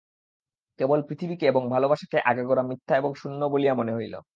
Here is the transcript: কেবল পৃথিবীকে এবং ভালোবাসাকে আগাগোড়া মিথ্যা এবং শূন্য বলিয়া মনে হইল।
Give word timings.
কেবল 0.79 0.99
পৃথিবীকে 1.09 1.45
এবং 1.47 1.63
ভালোবাসাকে 1.69 2.17
আগাগোড়া 2.25 2.63
মিথ্যা 2.63 2.93
এবং 2.97 3.11
শূন্য 3.15 3.41
বলিয়া 3.45 3.73
মনে 3.75 3.93
হইল। 3.93 4.15